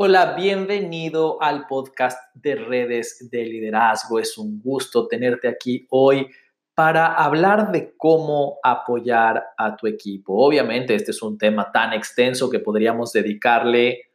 [0.00, 4.20] Hola, bienvenido al podcast de redes de liderazgo.
[4.20, 6.28] Es un gusto tenerte aquí hoy
[6.72, 10.34] para hablar de cómo apoyar a tu equipo.
[10.34, 14.12] Obviamente, este es un tema tan extenso que podríamos dedicarle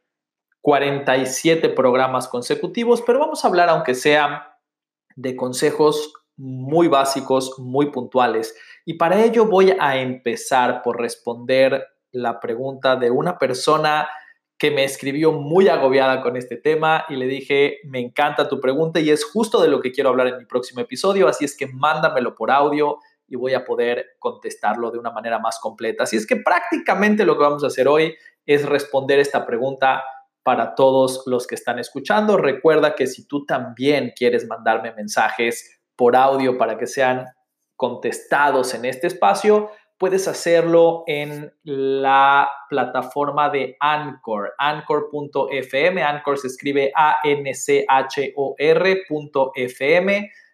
[0.62, 4.58] 47 programas consecutivos, pero vamos a hablar, aunque sea,
[5.18, 8.56] de consejos muy básicos, muy puntuales.
[8.86, 14.08] Y para ello voy a empezar por responder la pregunta de una persona
[14.64, 19.02] que me escribió muy agobiada con este tema y le dije, me encanta tu pregunta
[19.02, 21.68] y es justo de lo que quiero hablar en mi próximo episodio, así es que
[21.68, 26.06] mándamelo por audio y voy a poder contestarlo de una manera más completa.
[26.06, 30.02] Así es que prácticamente lo que vamos a hacer hoy es responder esta pregunta
[30.44, 32.38] para todos los que están escuchando.
[32.38, 37.26] Recuerda que si tú también quieres mandarme mensajes por audio para que sean
[37.76, 46.04] contestados en este espacio, puedes hacerlo en la plataforma de Anchor, anchor.fm.
[46.04, 47.92] Anchor se escribe A-N-C-H-O-R.fm.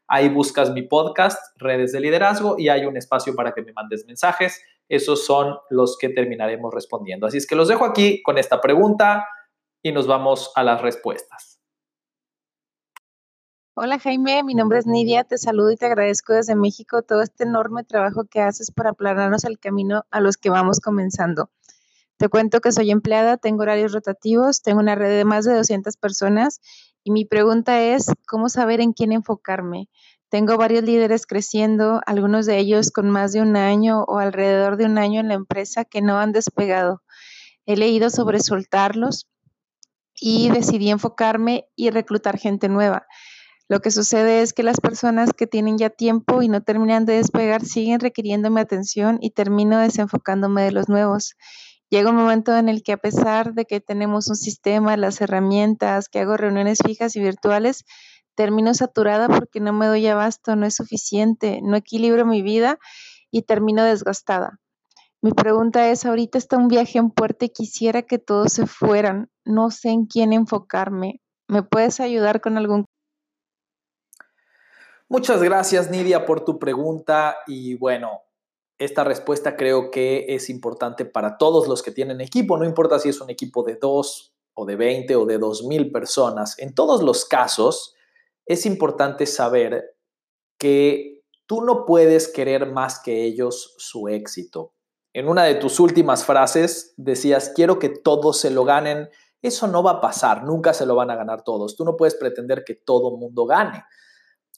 [0.07, 4.05] Ahí buscas mi podcast, Redes de Liderazgo, y hay un espacio para que me mandes
[4.07, 4.63] mensajes.
[4.87, 7.27] Esos son los que terminaremos respondiendo.
[7.27, 9.27] Así es que los dejo aquí con esta pregunta
[9.83, 11.58] y nos vamos a las respuestas.
[13.81, 17.45] Hola Jaime, mi nombre es Nidia, te saludo y te agradezco desde México todo este
[17.45, 21.49] enorme trabajo que haces para aplanarnos el camino a los que vamos comenzando.
[22.17, 25.95] Te cuento que soy empleada, tengo horarios rotativos, tengo una red de más de 200
[25.95, 26.59] personas
[27.05, 29.87] y mi pregunta es, ¿cómo saber en quién enfocarme?
[30.27, 34.87] Tengo varios líderes creciendo, algunos de ellos con más de un año o alrededor de
[34.87, 37.01] un año en la empresa que no han despegado.
[37.65, 39.29] He leído sobre soltarlos
[40.19, 43.07] y decidí enfocarme y reclutar gente nueva.
[43.69, 47.13] Lo que sucede es que las personas que tienen ya tiempo y no terminan de
[47.13, 51.35] despegar siguen requiriendo mi atención y termino desenfocándome de los nuevos.
[51.91, 56.09] Llega un momento en el que a pesar de que tenemos un sistema, las herramientas,
[56.09, 57.85] que hago reuniones fijas y virtuales,
[58.33, 62.79] termino saturada porque no me doy abasto, no es suficiente, no equilibro mi vida
[63.29, 64.59] y termino desgastada.
[65.21, 69.29] Mi pregunta es, ahorita está un viaje en puerta y quisiera que todos se fueran,
[69.45, 71.21] no sé en quién enfocarme.
[71.47, 72.85] ¿Me puedes ayudar con algún
[75.11, 77.37] Muchas gracias, Nidia, por tu pregunta.
[77.47, 78.21] Y bueno,
[78.77, 83.09] esta respuesta creo que es importante para todos los que tienen equipo, no importa si
[83.09, 86.59] es un equipo de dos o de 20 o de dos mil personas.
[86.59, 87.95] En todos los casos,
[88.45, 89.97] es importante saber
[90.59, 94.73] que tú no puedes querer más que ellos su éxito.
[95.11, 99.09] En una de tus últimas frases decías, quiero que todos se lo ganen.
[99.41, 101.75] Eso no va a pasar, nunca se lo van a ganar todos.
[101.75, 103.83] Tú no puedes pretender que todo mundo gane.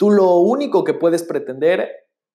[0.01, 1.87] Tú lo único que puedes pretender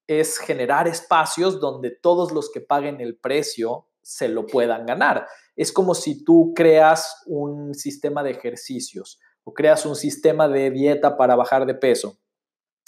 [0.06, 5.26] es generar espacios donde todos los que paguen el precio se lo puedan ganar.
[5.56, 11.16] Es como si tú creas un sistema de ejercicios o creas un sistema de dieta
[11.16, 12.20] para bajar de peso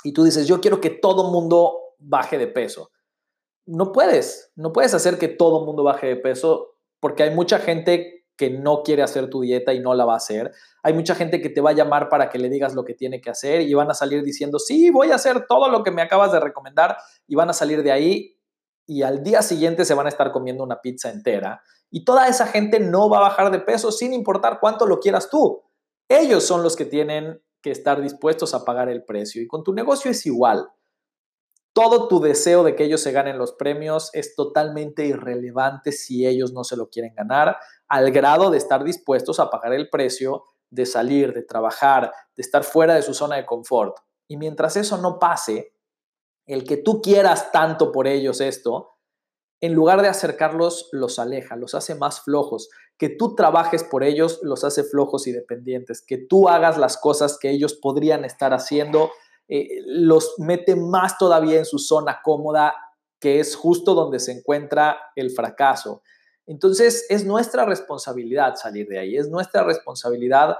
[0.04, 2.92] y tú dices, yo quiero que todo mundo baje de peso.
[3.66, 8.17] No puedes, no puedes hacer que todo mundo baje de peso porque hay mucha gente
[8.38, 10.52] que no quiere hacer tu dieta y no la va a hacer.
[10.82, 13.20] Hay mucha gente que te va a llamar para que le digas lo que tiene
[13.20, 16.00] que hacer y van a salir diciendo, sí, voy a hacer todo lo que me
[16.00, 18.38] acabas de recomendar y van a salir de ahí
[18.86, 21.62] y al día siguiente se van a estar comiendo una pizza entera.
[21.90, 25.28] Y toda esa gente no va a bajar de peso sin importar cuánto lo quieras
[25.28, 25.62] tú.
[26.08, 29.42] Ellos son los que tienen que estar dispuestos a pagar el precio.
[29.42, 30.70] Y con tu negocio es igual.
[31.74, 36.52] Todo tu deseo de que ellos se ganen los premios es totalmente irrelevante si ellos
[36.52, 37.56] no se lo quieren ganar,
[37.88, 42.64] al grado de estar dispuestos a pagar el precio de salir, de trabajar, de estar
[42.64, 43.96] fuera de su zona de confort.
[44.28, 45.72] Y mientras eso no pase,
[46.46, 48.94] el que tú quieras tanto por ellos esto,
[49.60, 52.68] en lugar de acercarlos, los aleja, los hace más flojos.
[52.96, 56.02] Que tú trabajes por ellos, los hace flojos y dependientes.
[56.06, 59.10] Que tú hagas las cosas que ellos podrían estar haciendo
[59.48, 62.74] eh, los mete más todavía en su zona cómoda,
[63.18, 66.02] que es justo donde se encuentra el fracaso.
[66.48, 70.56] Entonces, es nuestra responsabilidad salir de ahí, es nuestra responsabilidad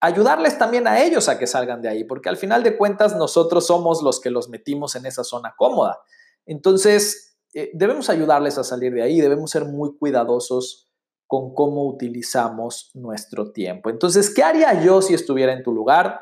[0.00, 3.66] ayudarles también a ellos a que salgan de ahí, porque al final de cuentas nosotros
[3.66, 6.00] somos los que los metimos en esa zona cómoda.
[6.46, 10.88] Entonces, eh, debemos ayudarles a salir de ahí, debemos ser muy cuidadosos
[11.26, 13.90] con cómo utilizamos nuestro tiempo.
[13.90, 16.20] Entonces, ¿qué haría yo si estuviera en tu lugar?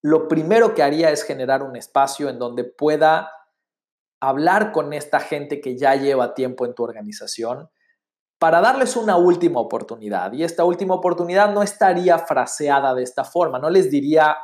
[0.00, 3.30] Lo primero que haría es generar un espacio en donde pueda
[4.18, 7.68] hablar con esta gente que ya lleva tiempo en tu organización
[8.42, 10.32] para darles una última oportunidad.
[10.32, 14.36] Y esta última oportunidad no estaría fraseada de esta forma, no les diría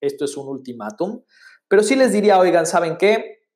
[0.00, 1.24] esto es un ultimátum,
[1.66, 3.48] pero sí les diría, oigan, ¿saben qué?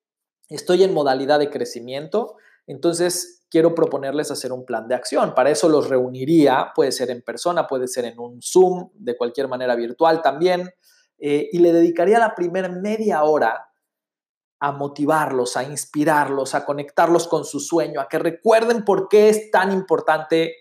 [0.49, 2.35] Estoy en modalidad de crecimiento,
[2.67, 5.33] entonces quiero proponerles hacer un plan de acción.
[5.33, 9.47] Para eso los reuniría, puede ser en persona, puede ser en un Zoom, de cualquier
[9.47, 10.71] manera virtual también,
[11.21, 13.65] eh, y le dedicaría la primera media hora
[14.61, 19.51] a motivarlos, a inspirarlos, a conectarlos con su sueño, a que recuerden por qué es
[19.51, 20.55] tan importante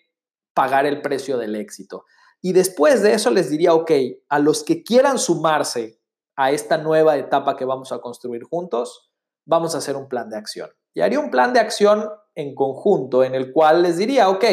[0.54, 2.06] pagar el precio del éxito.
[2.42, 3.92] Y después de eso les diría, ok,
[4.30, 6.01] a los que quieran sumarse
[6.36, 9.12] a esta nueva etapa que vamos a construir juntos,
[9.45, 10.69] vamos a hacer un plan de acción.
[10.94, 14.44] Y haría un plan de acción en conjunto en el cual les diría, ok,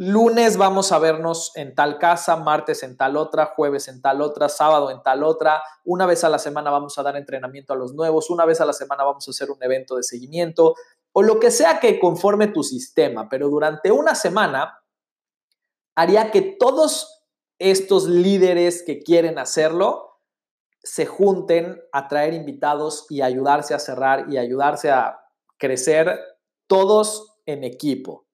[0.00, 4.48] lunes vamos a vernos en tal casa, martes en tal otra, jueves en tal otra,
[4.48, 7.92] sábado en tal otra, una vez a la semana vamos a dar entrenamiento a los
[7.92, 10.74] nuevos, una vez a la semana vamos a hacer un evento de seguimiento
[11.12, 14.82] o lo que sea que conforme tu sistema, pero durante una semana
[15.94, 17.26] haría que todos
[17.58, 20.22] estos líderes que quieren hacerlo
[20.82, 25.20] se junten a traer invitados y ayudarse a cerrar y ayudarse a
[25.58, 26.18] crecer
[26.66, 28.29] todos en equipo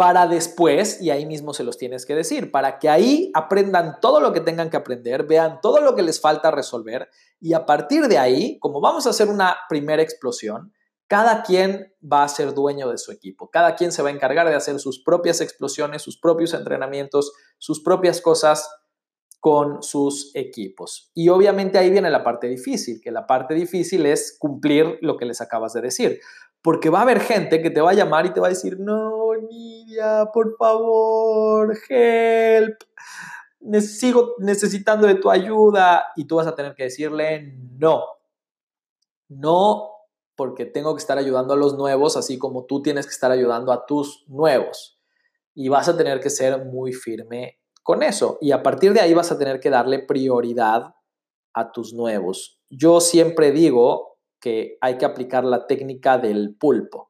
[0.00, 4.18] para después, y ahí mismo se los tienes que decir, para que ahí aprendan todo
[4.18, 8.08] lo que tengan que aprender, vean todo lo que les falta resolver y a partir
[8.08, 10.72] de ahí, como vamos a hacer una primera explosión,
[11.06, 14.48] cada quien va a ser dueño de su equipo, cada quien se va a encargar
[14.48, 18.70] de hacer sus propias explosiones, sus propios entrenamientos, sus propias cosas
[19.38, 21.10] con sus equipos.
[21.12, 25.26] Y obviamente ahí viene la parte difícil, que la parte difícil es cumplir lo que
[25.26, 26.20] les acabas de decir,
[26.62, 28.78] porque va a haber gente que te va a llamar y te va a decir,
[28.80, 29.86] no, ni
[30.32, 32.76] por favor, help,
[33.80, 38.04] sigo necesitando de tu ayuda y tú vas a tener que decirle no.
[39.28, 39.90] No
[40.36, 43.72] porque tengo que estar ayudando a los nuevos, así como tú tienes que estar ayudando
[43.72, 44.98] a tus nuevos.
[45.54, 48.38] Y vas a tener que ser muy firme con eso.
[48.40, 50.94] Y a partir de ahí vas a tener que darle prioridad
[51.52, 52.58] a tus nuevos.
[52.70, 57.09] Yo siempre digo que hay que aplicar la técnica del pulpo.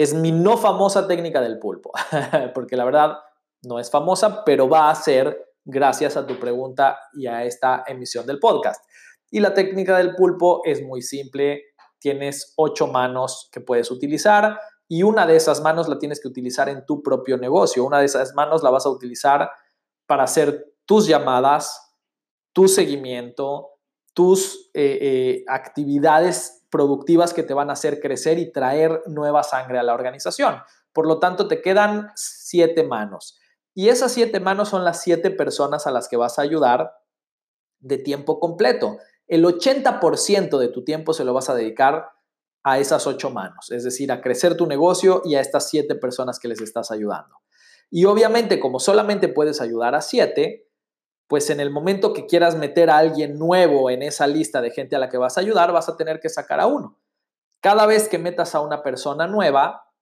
[0.00, 1.92] Es mi no famosa técnica del pulpo,
[2.54, 3.18] porque la verdad
[3.64, 8.24] no es famosa, pero va a ser gracias a tu pregunta y a esta emisión
[8.24, 8.82] del podcast.
[9.30, 11.64] Y la técnica del pulpo es muy simple.
[11.98, 14.58] Tienes ocho manos que puedes utilizar
[14.88, 17.84] y una de esas manos la tienes que utilizar en tu propio negocio.
[17.84, 19.50] Una de esas manos la vas a utilizar
[20.06, 21.94] para hacer tus llamadas,
[22.54, 23.79] tu seguimiento,
[24.14, 29.78] tus eh, eh, actividades productivas que te van a hacer crecer y traer nueva sangre
[29.78, 30.56] a la organización.
[30.92, 33.38] Por lo tanto, te quedan siete manos.
[33.74, 36.92] Y esas siete manos son las siete personas a las que vas a ayudar
[37.78, 38.98] de tiempo completo.
[39.26, 42.10] El 80% de tu tiempo se lo vas a dedicar
[42.62, 46.38] a esas ocho manos, es decir, a crecer tu negocio y a estas siete personas
[46.38, 47.36] que les estás ayudando.
[47.90, 50.69] Y obviamente, como solamente puedes ayudar a siete,
[51.30, 54.96] pues en el momento que quieras meter a alguien nuevo en esa lista de gente
[54.96, 56.98] a la que vas a ayudar, vas a tener que sacar a uno.
[57.60, 59.92] Cada vez que metas a una persona nueva,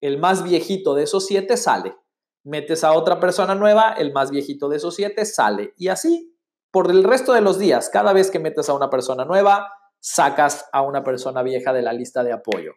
[0.00, 1.96] el más viejito de esos siete sale.
[2.44, 5.74] Metes a otra persona nueva, el más viejito de esos siete sale.
[5.76, 6.32] Y así,
[6.70, 10.66] por el resto de los días, cada vez que metes a una persona nueva, sacas
[10.72, 12.74] a una persona vieja de la lista de apoyo.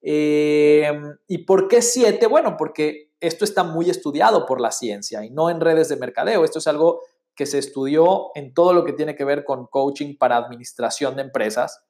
[0.00, 2.28] Em, ¿Y por qué siete?
[2.28, 6.44] Bueno, porque esto está muy estudiado por la ciencia y no en redes de mercadeo.
[6.44, 7.00] Esto es algo
[7.38, 11.22] que se estudió en todo lo que tiene que ver con coaching para administración de
[11.22, 11.84] empresas.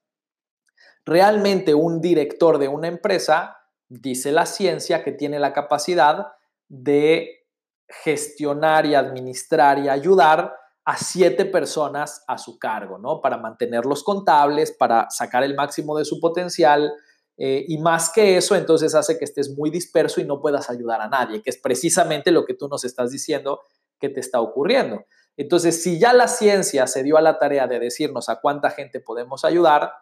[1.07, 3.57] Realmente un director de una empresa,
[3.89, 6.33] dice la ciencia, que tiene la capacidad
[6.69, 7.47] de
[7.89, 13.23] gestionar y administrar y ayudar a siete personas a su cargo, ¿no?
[13.23, 16.93] Para mantenerlos contables, para sacar el máximo de su potencial.
[17.39, 21.01] Eh, y más que eso, entonces hace que estés muy disperso y no puedas ayudar
[21.01, 23.63] a nadie, que es precisamente lo que tú nos estás diciendo
[23.99, 25.07] que te está ocurriendo.
[25.39, 28.99] Entonces, si ya la ciencia se dio a la tarea de decirnos a cuánta gente
[28.99, 29.93] podemos ayudar,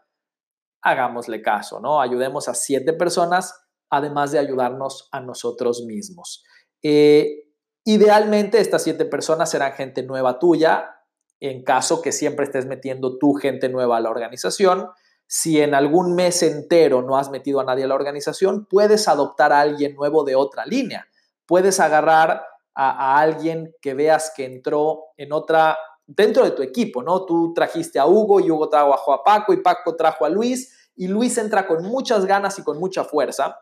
[0.81, 2.00] hagámosle caso, ¿no?
[2.00, 3.55] Ayudemos a siete personas,
[3.90, 6.43] además de ayudarnos a nosotros mismos.
[6.83, 7.50] Eh,
[7.85, 11.02] idealmente, estas siete personas serán gente nueva tuya,
[11.38, 14.88] en caso que siempre estés metiendo tu gente nueva a la organización.
[15.26, 19.52] Si en algún mes entero no has metido a nadie a la organización, puedes adoptar
[19.52, 21.07] a alguien nuevo de otra línea.
[21.45, 22.43] Puedes agarrar
[22.76, 27.25] a, alguien que veas que entró en otra, dentro de tu equipo, ¿no?
[27.25, 31.09] Tú trajiste a Hugo y Hugo trajo a Paco y Paco trajo a Luis y
[31.09, 33.59] Luis entra con muchas ganas y con mucha fuerza.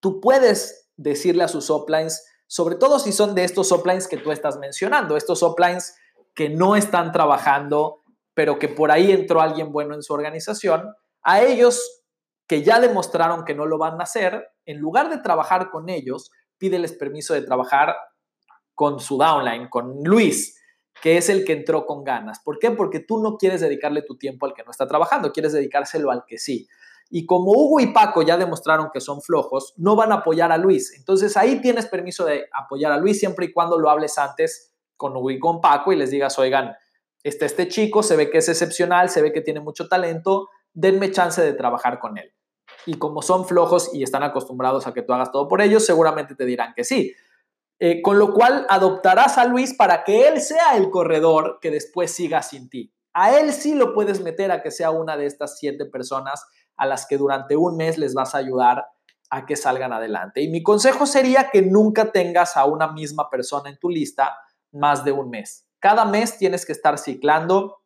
[0.00, 4.32] Tú puedes decirle a sus uplines, sobre todo si son de estos uplines que tú
[4.32, 5.94] estás mencionando, estos uplines
[6.34, 11.42] que no están trabajando, pero que por ahí entró alguien bueno en su organización, a
[11.42, 12.02] ellos
[12.46, 16.30] que ya demostraron que no lo van a hacer, en lugar de trabajar con ellos,
[16.58, 17.96] pídeles permiso de trabajar
[18.74, 20.60] con su downline, con Luis,
[21.02, 22.40] que es el que entró con ganas.
[22.40, 22.70] ¿Por qué?
[22.70, 26.24] Porque tú no quieres dedicarle tu tiempo al que no está trabajando, quieres dedicárselo al
[26.26, 26.68] que sí.
[27.08, 30.58] Y como Hugo y Paco ya demostraron que son flojos, no van a apoyar a
[30.58, 30.92] Luis.
[30.96, 35.16] Entonces ahí tienes permiso de apoyar a Luis siempre y cuando lo hables antes con
[35.16, 36.74] Hugo y con Paco y les digas, oigan,
[37.22, 41.10] este, este chico se ve que es excepcional, se ve que tiene mucho talento, denme
[41.10, 42.32] chance de trabajar con él.
[42.86, 46.34] Y como son flojos y están acostumbrados a que tú hagas todo por ellos, seguramente
[46.34, 47.12] te dirán que sí.
[47.78, 52.10] Eh, con lo cual adoptarás a Luis para que él sea el corredor que después
[52.10, 52.92] siga sin ti.
[53.12, 56.86] A él sí lo puedes meter a que sea una de estas siete personas a
[56.86, 58.86] las que durante un mes les vas a ayudar
[59.30, 60.40] a que salgan adelante.
[60.42, 64.36] Y mi consejo sería que nunca tengas a una misma persona en tu lista
[64.72, 65.66] más de un mes.
[65.80, 67.82] Cada mes tienes que estar ciclando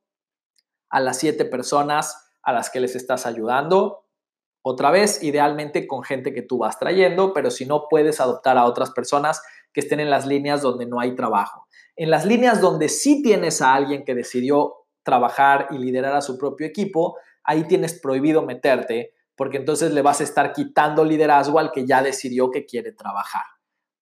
[0.91, 4.07] a las siete personas a las que les estás ayudando.
[4.63, 8.65] Otra vez, idealmente con gente que tú vas trayendo, pero si no puedes adoptar a
[8.65, 11.67] otras personas que estén en las líneas donde no hay trabajo.
[11.97, 16.39] En las líneas donde sí tienes a alguien que decidió trabajar y liderar a su
[16.39, 21.73] propio equipo, ahí tienes prohibido meterte porque entonces le vas a estar quitando liderazgo al
[21.73, 23.45] que ya decidió que quiere trabajar.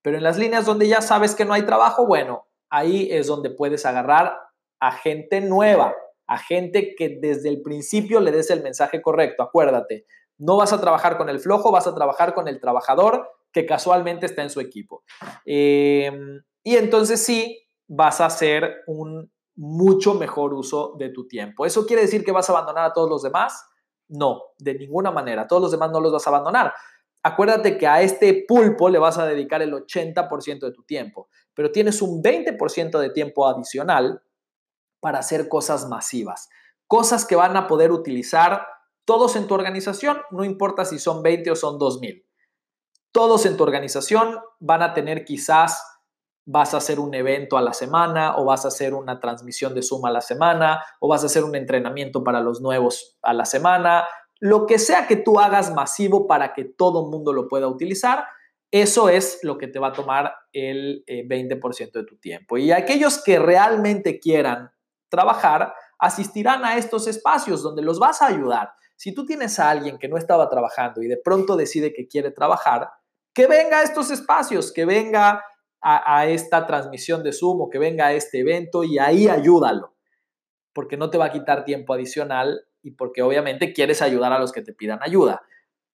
[0.02, 3.50] Pero en las líneas donde ya sabes que no hay trabajo, bueno, ahí es donde
[3.50, 4.36] puedes agarrar
[4.80, 5.94] a gente nueva,
[6.26, 9.44] a gente que desde el principio le des el mensaje correcto.
[9.44, 10.06] Acuérdate,
[10.38, 14.26] no vas a trabajar con el flojo, vas a trabajar con el trabajador que casualmente
[14.26, 15.02] está en su equipo.
[15.44, 21.66] Em, y entonces sí, vas a hacer un mucho mejor uso de tu tiempo.
[21.66, 23.66] ¿Eso quiere decir que vas a abandonar a todos los demás?
[24.08, 25.48] No, de ninguna manera.
[25.48, 26.72] Todos los demás no los vas a abandonar.
[27.22, 31.72] Acuérdate que a este pulpo le vas a dedicar el 80% de tu tiempo, pero
[31.72, 34.22] tienes un 20% de tiempo adicional
[35.00, 36.48] para hacer cosas masivas,
[36.86, 38.66] cosas que van a poder utilizar
[39.08, 42.26] todos en tu organización, no importa si son 20 o son 2000.
[43.10, 45.82] Todos en tu organización van a tener quizás
[46.44, 49.80] vas a hacer un evento a la semana o vas a hacer una transmisión de
[49.80, 53.46] Zoom a la semana o vas a hacer un entrenamiento para los nuevos a la
[53.46, 54.06] semana.
[54.40, 58.26] Lo que sea que tú hagas masivo para que todo el mundo lo pueda utilizar,
[58.70, 62.58] eso es lo que te va a tomar el 20% eh, de tu tiempo.
[62.58, 64.70] Y aquellos que realmente quieran
[65.08, 68.74] trabajar, asistirán a estos espacios donde los vas a ayudar.
[68.98, 72.32] Si tú tienes a alguien que no estaba trabajando y de pronto decide que quiere
[72.32, 72.90] trabajar,
[73.32, 75.44] que venga a estos espacios, que venga
[75.80, 79.94] a, esta transmisión de Zoom o que venga a este evento y ahí ayúdalo,
[80.72, 84.50] porque no te va a quitar tiempo adicional y porque obviamente quieres ayudar a los
[84.50, 85.42] que te pidan ayuda,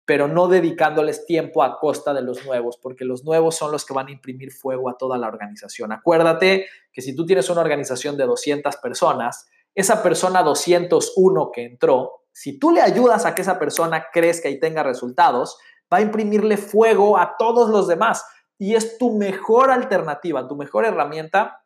[0.06, 3.94] pero no dedicándoles tiempo a costa de los nuevos, porque los nuevos son los que
[3.94, 5.92] van a imprimir fuego a toda la organización.
[5.92, 12.23] Acuérdate que si tú tienes una organización de 200 personas, esa persona 201 que entró,
[12.34, 15.58] si tú le ayudas a que esa persona crezca y tenga resultados,
[15.92, 18.26] va a imprimirle fuego a todos los demás
[18.58, 21.64] y es tu mejor alternativa, tu mejor herramienta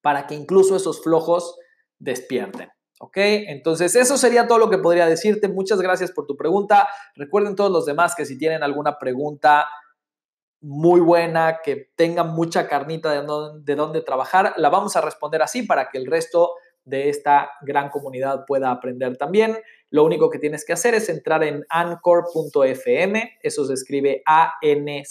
[0.00, 1.58] para que incluso esos flojos
[1.98, 2.70] despierten.
[2.98, 3.16] ¿Ok?
[3.16, 5.48] Entonces, eso sería todo lo que podría decirte.
[5.48, 6.88] Muchas gracias por tu pregunta.
[7.14, 9.66] Recuerden todos los demás que si tienen alguna pregunta
[10.62, 13.26] muy buena, que tengan mucha carnita de
[13.62, 16.52] de dónde trabajar, la vamos a responder así para que el resto
[16.86, 19.58] de esta gran comunidad pueda aprender también.
[19.90, 25.04] Lo único que tienes que hacer es entrar en anchor.fm, eso se escribe A-N-C-H-O-R.fm,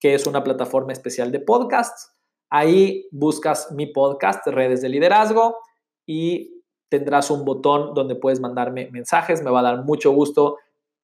[0.00, 2.14] que es una plataforma especial de podcasts.
[2.48, 5.58] Ahí buscas mi podcast, Redes de Liderazgo,
[6.06, 9.42] y tendrás un botón donde puedes mandarme mensajes.
[9.42, 10.56] Me va a dar mucho gusto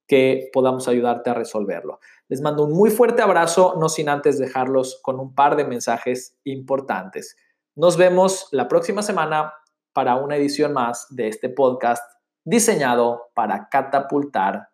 [0.06, 2.00] que podamos ayudarte a resolverlo.
[2.28, 6.36] Les mando un muy fuerte abrazo, no sin antes dejarlos con un par de mensajes
[6.44, 7.36] importantes.
[7.74, 9.52] Nos vemos la próxima semana
[9.92, 12.02] para una edición más de este podcast
[12.44, 14.68] diseñado para catapultar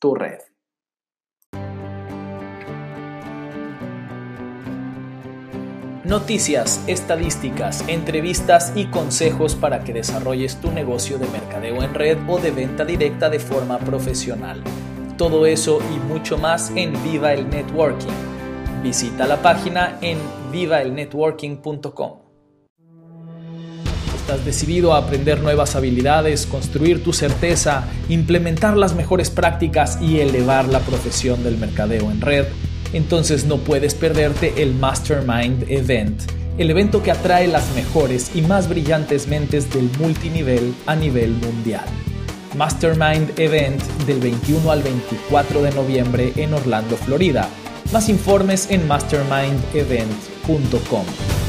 [0.00, 0.38] tu red.
[6.06, 12.38] Noticias, estadísticas, entrevistas y consejos para que desarrolles tu negocio de mercadeo en red o
[12.38, 14.62] de venta directa de forma profesional.
[15.18, 18.12] Todo eso y mucho más en Viva el Networking.
[18.84, 20.18] Visita la página en
[20.52, 22.20] vivaelnetworking.com.
[24.14, 30.68] ¿Estás decidido a aprender nuevas habilidades, construir tu certeza, implementar las mejores prácticas y elevar
[30.68, 32.46] la profesión del mercadeo en red?
[32.92, 36.22] Entonces no puedes perderte el Mastermind Event,
[36.58, 41.84] el evento que atrae las mejores y más brillantes mentes del multinivel a nivel mundial.
[42.56, 47.50] Mastermind Event del 21 al 24 de noviembre en Orlando, Florida.
[47.92, 51.45] Más informes en mastermindevent.com.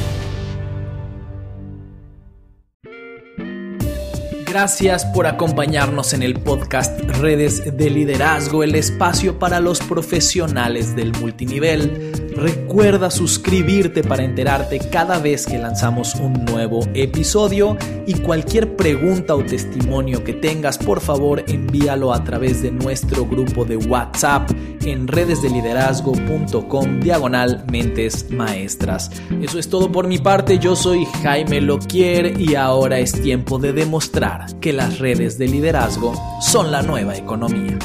[4.60, 11.12] Gracias por acompañarnos en el podcast Redes de Liderazgo, el espacio para los profesionales del
[11.20, 12.27] multinivel.
[12.38, 17.76] Recuerda suscribirte para enterarte cada vez que lanzamos un nuevo episodio
[18.06, 23.66] y cualquier pregunta o testimonio que tengas, por favor envíalo a través de nuestro grupo
[23.66, 24.52] de WhatsApp
[24.86, 29.10] en redesdeliderazgo.com diagonal mentes maestras.
[29.42, 33.74] Eso es todo por mi parte, yo soy Jaime Loquier y ahora es tiempo de
[33.74, 37.80] demostrar que las redes de liderazgo son la nueva economía.